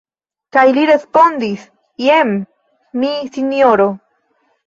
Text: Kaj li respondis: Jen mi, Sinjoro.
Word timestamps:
Kaj 0.55 0.61
li 0.77 0.85
respondis: 0.89 1.65
Jen 2.05 2.33
mi, 3.03 3.13
Sinjoro. 3.35 3.87